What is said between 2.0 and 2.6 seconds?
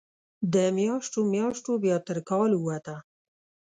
تر کال